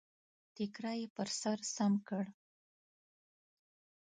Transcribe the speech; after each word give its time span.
ټکری 0.55 0.97
يې 0.99 1.07
پر 1.15 1.27
سر 1.39 1.59
سم 1.75 1.93
کړ. 2.07 2.25